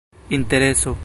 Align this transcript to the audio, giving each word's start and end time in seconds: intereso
intereso 0.29 0.97